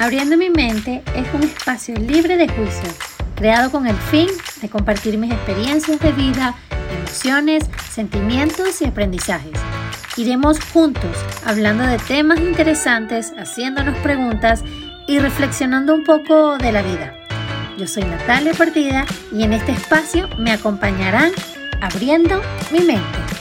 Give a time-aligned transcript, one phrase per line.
[0.00, 2.88] Abriendo mi mente es un espacio libre de juicio,
[3.36, 4.28] creado con el fin
[4.62, 6.54] de compartir mis experiencias de vida,
[6.98, 9.52] emociones, sentimientos y aprendizajes.
[10.16, 14.64] Iremos juntos hablando de temas interesantes, haciéndonos preguntas
[15.06, 17.14] y reflexionando un poco de la vida.
[17.76, 21.32] Yo soy Natalia Partida y en este espacio me acompañarán
[21.82, 22.40] abriendo
[22.72, 23.39] mi mente.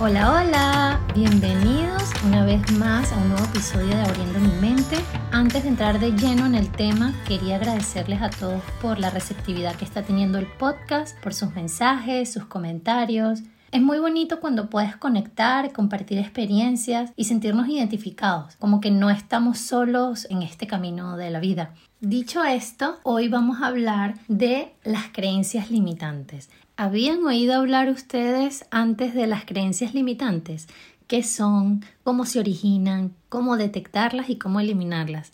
[0.00, 4.96] Hola, hola, bienvenidos una vez más a un nuevo episodio de Abriendo mi mente.
[5.30, 9.76] Antes de entrar de lleno en el tema, quería agradecerles a todos por la receptividad
[9.76, 13.44] que está teniendo el podcast, por sus mensajes, sus comentarios.
[13.74, 19.58] Es muy bonito cuando puedes conectar, compartir experiencias y sentirnos identificados, como que no estamos
[19.58, 21.74] solos en este camino de la vida.
[22.00, 26.50] Dicho esto, hoy vamos a hablar de las creencias limitantes.
[26.76, 30.68] ¿Habían oído hablar ustedes antes de las creencias limitantes?
[31.08, 31.84] ¿Qué son?
[32.04, 33.12] ¿Cómo se originan?
[33.28, 35.32] ¿Cómo detectarlas y cómo eliminarlas?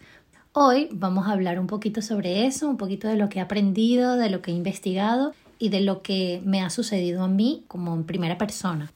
[0.55, 4.17] Hoy vamos a hablar un poquito sobre eso, un poquito de lo que he aprendido,
[4.17, 7.94] de lo que he investigado y de lo que me ha sucedido a mí como
[7.94, 8.91] en primera persona.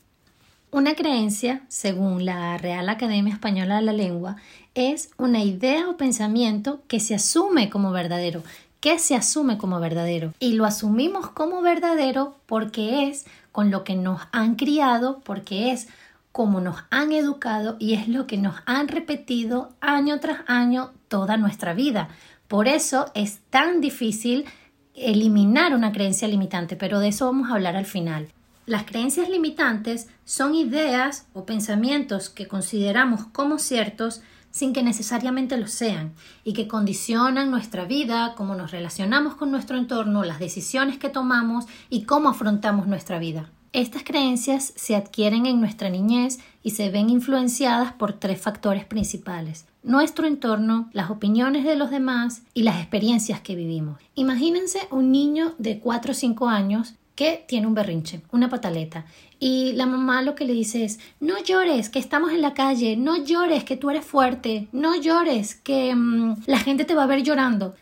[0.73, 4.37] Una creencia, según la Real Academia Española de la Lengua,
[4.75, 8.43] es una idea o pensamiento que se asume como verdadero,
[8.81, 10.33] que se asume como verdadero.
[10.41, 15.87] Y lo asumimos como verdadero porque es con lo que nos han criado, porque es
[16.33, 21.37] como nos han educado y es lo que nos han repetido año tras año toda
[21.37, 22.09] nuestra vida.
[22.49, 24.45] Por eso es tan difícil
[24.95, 28.29] eliminar una creencia limitante, pero de eso vamos a hablar al final.
[28.67, 35.67] Las creencias limitantes son ideas o pensamientos que consideramos como ciertos sin que necesariamente lo
[35.67, 41.09] sean y que condicionan nuestra vida, cómo nos relacionamos con nuestro entorno, las decisiones que
[41.09, 43.51] tomamos y cómo afrontamos nuestra vida.
[43.75, 49.67] Estas creencias se adquieren en nuestra niñez y se ven influenciadas por tres factores principales.
[49.83, 53.99] Nuestro entorno, las opiniones de los demás y las experiencias que vivimos.
[54.15, 59.07] Imagínense un niño de 4 o 5 años que tiene un berrinche, una pataleta,
[59.41, 62.97] y la mamá lo que le dice es, no llores, que estamos en la calle,
[62.97, 67.09] no llores, que tú eres fuerte, no llores, que mm, la gente te va a
[67.09, 67.75] ver llorando.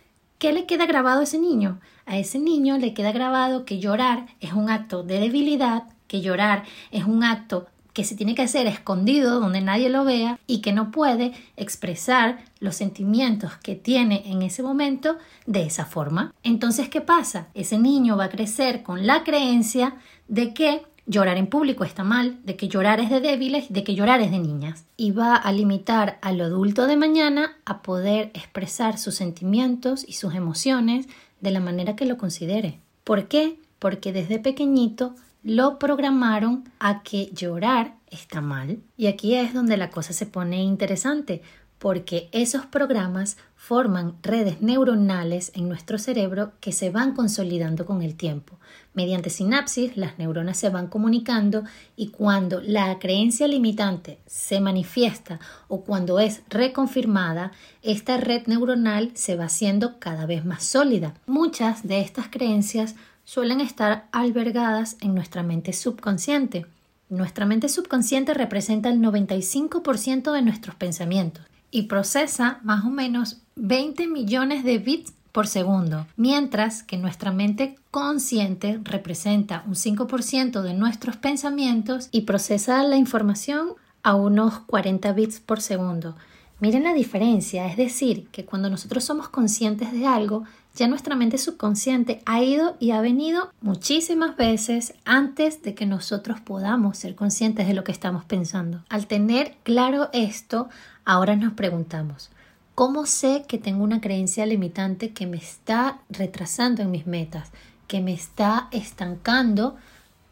[0.43, 1.79] ¿Qué le queda grabado a ese niño?
[2.05, 6.65] A ese niño le queda grabado que llorar es un acto de debilidad, que llorar
[6.91, 10.73] es un acto que se tiene que hacer escondido donde nadie lo vea y que
[10.73, 15.17] no puede expresar los sentimientos que tiene en ese momento
[15.47, 16.35] de esa forma.
[16.43, 17.47] Entonces, ¿qué pasa?
[17.55, 19.95] Ese niño va a crecer con la creencia
[20.27, 23.95] de que llorar en público está mal, de que llorar es de débiles, de que
[23.95, 24.85] llorar es de niñas.
[24.97, 30.35] Y va a limitar al adulto de mañana a poder expresar sus sentimientos y sus
[30.35, 31.07] emociones
[31.41, 32.81] de la manera que lo considere.
[33.05, 33.61] ¿Por qué?
[33.79, 35.15] Porque desde pequeñito
[35.45, 38.79] lo programaron a que llorar está mal.
[38.97, 41.43] Y aquí es donde la cosa se pone interesante,
[41.83, 48.15] porque esos programas forman redes neuronales en nuestro cerebro que se van consolidando con el
[48.15, 48.57] tiempo.
[48.95, 51.65] Mediante sinapsis, las neuronas se van comunicando
[51.97, 57.51] y cuando la creencia limitante se manifiesta o cuando es reconfirmada,
[57.83, 61.15] esta red neuronal se va haciendo cada vez más sólida.
[61.27, 62.95] Muchas de estas creencias
[63.25, 66.65] suelen estar albergadas en nuestra mente subconsciente.
[67.09, 74.07] Nuestra mente subconsciente representa el 95% de nuestros pensamientos y procesa más o menos 20
[74.07, 81.17] millones de bits por segundo, mientras que nuestra mente consciente representa un 5% de nuestros
[81.17, 83.71] pensamientos y procesa la información
[84.03, 86.15] a unos 40 bits por segundo.
[86.61, 90.45] Miren la diferencia, es decir, que cuando nosotros somos conscientes de algo,
[90.75, 96.41] ya nuestra mente subconsciente ha ido y ha venido muchísimas veces antes de que nosotros
[96.41, 98.83] podamos ser conscientes de lo que estamos pensando.
[98.89, 100.69] Al tener claro esto,
[101.05, 102.31] ahora nos preguntamos,
[102.75, 107.51] ¿cómo sé que tengo una creencia limitante que me está retrasando en mis metas,
[107.87, 109.77] que me está estancando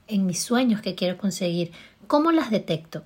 [0.06, 1.72] en mis sueños que quiero conseguir?
[2.06, 3.04] ¿Cómo las detecto?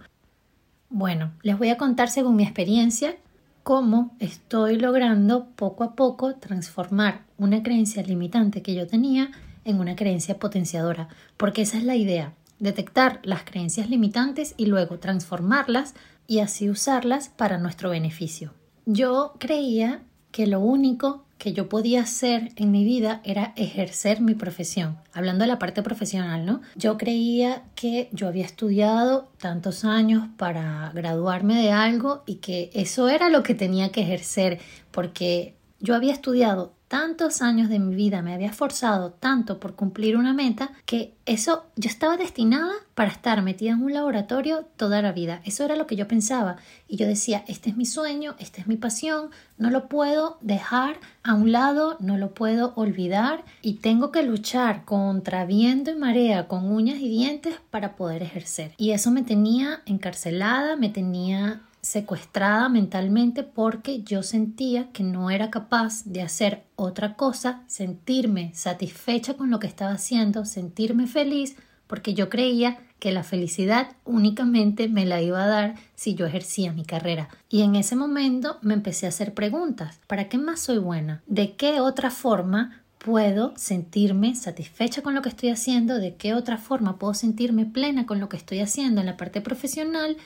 [0.88, 3.16] Bueno, les voy a contar según mi experiencia
[3.64, 9.30] cómo estoy logrando poco a poco transformar una creencia limitante que yo tenía
[9.64, 11.08] en una creencia potenciadora,
[11.38, 15.94] porque esa es la idea, detectar las creencias limitantes y luego transformarlas
[16.26, 18.52] y así usarlas para nuestro beneficio.
[18.84, 24.34] Yo creía que lo único que yo podía hacer en mi vida era ejercer mi
[24.34, 24.96] profesión.
[25.12, 26.62] Hablando de la parte profesional, ¿no?
[26.74, 33.10] Yo creía que yo había estudiado tantos años para graduarme de algo y que eso
[33.10, 34.58] era lo que tenía que ejercer
[34.90, 40.16] porque yo había estudiado tantos años de mi vida me había esforzado tanto por cumplir
[40.16, 45.10] una meta que eso yo estaba destinada para estar metida en un laboratorio toda la
[45.10, 45.40] vida.
[45.44, 46.54] Eso era lo que yo pensaba
[46.86, 51.00] y yo decía, este es mi sueño, esta es mi pasión, no lo puedo dejar
[51.24, 56.46] a un lado, no lo puedo olvidar y tengo que luchar contra viento y marea
[56.46, 58.70] con uñas y dientes para poder ejercer.
[58.76, 65.50] Y eso me tenía encarcelada, me tenía secuestrada mentalmente porque yo sentía que no era
[65.50, 72.14] capaz de hacer otra cosa, sentirme satisfecha con lo que estaba haciendo, sentirme feliz, porque
[72.14, 76.86] yo creía que la felicidad únicamente me la iba a dar si yo ejercía mi
[76.86, 77.28] carrera.
[77.50, 80.00] Y en ese momento me empecé a hacer preguntas.
[80.06, 81.22] ¿Para qué más soy buena?
[81.26, 85.98] ¿De qué otra forma puedo sentirme satisfecha con lo que estoy haciendo?
[85.98, 89.42] ¿De qué otra forma puedo sentirme plena con lo que estoy haciendo en la parte
[89.42, 90.16] profesional?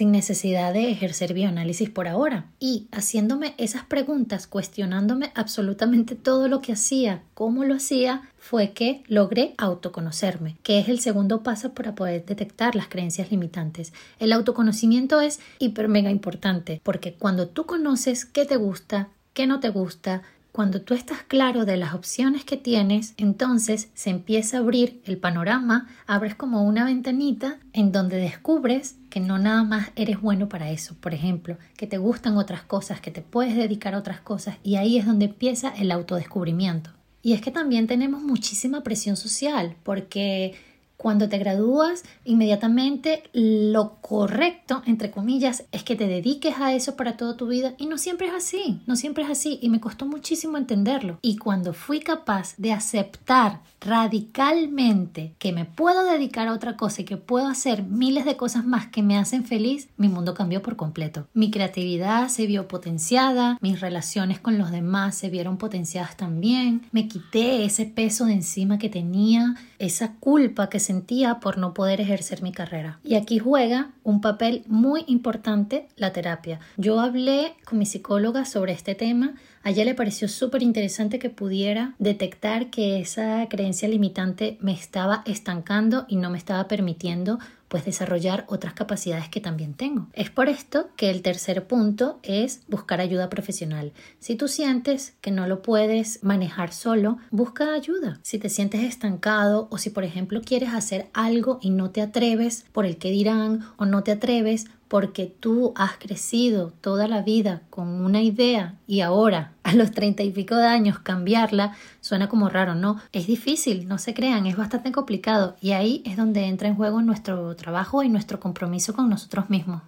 [0.00, 2.46] Sin necesidad de ejercer bioanálisis por ahora.
[2.58, 9.04] Y haciéndome esas preguntas, cuestionándome absolutamente todo lo que hacía, cómo lo hacía, fue que
[9.08, 13.92] logré autoconocerme, que es el segundo paso para poder detectar las creencias limitantes.
[14.18, 19.60] El autoconocimiento es hiper mega importante porque cuando tú conoces qué te gusta, qué no
[19.60, 24.60] te gusta, cuando tú estás claro de las opciones que tienes, entonces se empieza a
[24.60, 30.20] abrir el panorama, abres como una ventanita en donde descubres que no nada más eres
[30.20, 33.98] bueno para eso, por ejemplo, que te gustan otras cosas, que te puedes dedicar a
[33.98, 36.90] otras cosas y ahí es donde empieza el autodescubrimiento.
[37.22, 40.54] Y es que también tenemos muchísima presión social porque
[41.00, 47.16] cuando te gradúas, inmediatamente lo correcto, entre comillas, es que te dediques a eso para
[47.16, 50.04] toda tu vida y no siempre es así, no siempre es así y me costó
[50.04, 51.18] muchísimo entenderlo.
[51.22, 57.06] Y cuando fui capaz de aceptar radicalmente que me puedo dedicar a otra cosa y
[57.06, 60.76] que puedo hacer miles de cosas más que me hacen feliz, mi mundo cambió por
[60.76, 61.28] completo.
[61.32, 67.08] Mi creatividad se vio potenciada, mis relaciones con los demás se vieron potenciadas también, me
[67.08, 72.42] quité ese peso de encima que tenía, esa culpa que sentía por no poder ejercer
[72.42, 72.98] mi carrera.
[73.04, 76.58] Y aquí juega un papel muy importante la terapia.
[76.76, 81.28] Yo hablé con mi psicóloga sobre este tema a ella le pareció súper interesante que
[81.28, 87.38] pudiera detectar que esa creencia limitante me estaba estancando y no me estaba permitiendo
[87.70, 90.08] pues desarrollar otras capacidades que también tengo.
[90.12, 93.92] Es por esto que el tercer punto es buscar ayuda profesional.
[94.18, 98.18] Si tú sientes que no lo puedes manejar solo, busca ayuda.
[98.22, 102.66] Si te sientes estancado o si por ejemplo quieres hacer algo y no te atreves
[102.72, 107.62] por el que dirán o no te atreves porque tú has crecido toda la vida
[107.70, 112.48] con una idea y ahora a los treinta y pico de años cambiarla suena como
[112.48, 113.00] raro, ¿no?
[113.12, 117.02] Es difícil, no se crean, es bastante complicado y ahí es donde entra en juego
[117.02, 119.82] nuestro trabajo y nuestro compromiso con nosotros mismos.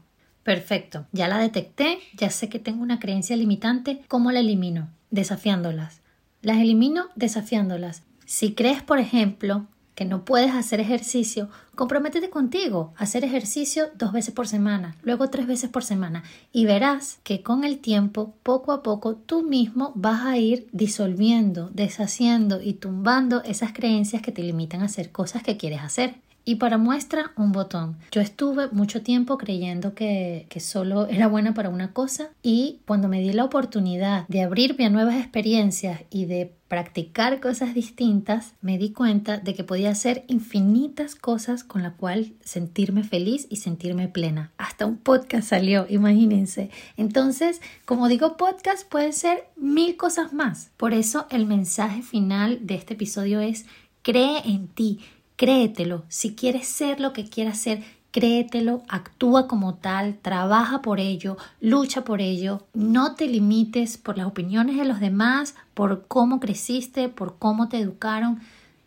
[0.45, 4.89] Perfecto, ya la detecté, ya sé que tengo una creencia limitante, ¿cómo la elimino?
[5.11, 6.01] Desafiándolas.
[6.43, 8.05] Las elimino desafiándolas.
[8.25, 14.13] Si crees, por ejemplo, que no puedes hacer ejercicio, comprométete contigo a hacer ejercicio dos
[14.13, 16.23] veces por semana, luego tres veces por semana
[16.53, 21.71] y verás que con el tiempo, poco a poco, tú mismo vas a ir disolviendo,
[21.73, 26.15] deshaciendo y tumbando esas creencias que te limitan a hacer cosas que quieres hacer.
[26.45, 27.97] Y para muestra, un botón.
[28.11, 33.09] Yo estuve mucho tiempo creyendo que, que, solo era buena para una cosa y cuando
[33.09, 38.79] me di la oportunidad de abrirme a nuevas experiencias y de practicar cosas distintas, me
[38.79, 44.09] di cuenta de que podía hacer infinitas cosas con la cual sentirme feliz y sentirme
[44.09, 44.53] plena.
[44.57, 46.71] Hasta un podcast salió, imagínense.
[46.97, 50.71] Entonces, como digo, podcast puede ser mil cosas más.
[50.79, 53.67] Por eso el mensaje final de este episodio es
[54.03, 55.01] cree en ti
[55.43, 56.05] Créetelo.
[56.07, 57.83] Si quieres ser lo que quieras ser,
[58.13, 64.29] créetelo, actúa como tal, trabaja por ello, lucha por ello, no te limites por las
[64.29, 68.39] opiniones de los demás, por cómo creciste, por cómo te educaron.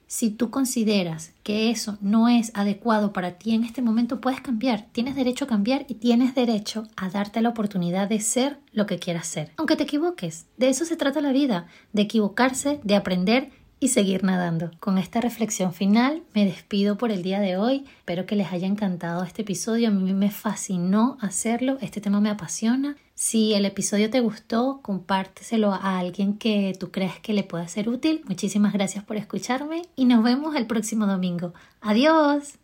[0.07, 4.85] Si tú consideras que eso no es adecuado para ti en este momento, puedes cambiar.
[4.93, 8.97] Tienes derecho a cambiar y tienes derecho a darte la oportunidad de ser lo que
[8.97, 9.51] quieras ser.
[9.57, 14.24] Aunque te equivoques, de eso se trata la vida, de equivocarse, de aprender y seguir
[14.24, 14.72] nadando.
[14.79, 17.86] Con esta reflexión final me despido por el día de hoy.
[17.98, 19.89] Espero que les haya encantado este episodio.
[19.89, 21.77] A mí me fascinó hacerlo.
[21.82, 22.96] Este tema me apasiona.
[23.13, 27.88] Si el episodio te gustó, compárteselo a alguien que tú creas que le pueda ser
[27.88, 28.22] útil.
[28.27, 31.53] Muchísimas gracias por escucharme y nos vemos el próximo domingo.
[31.82, 32.60] Adiós.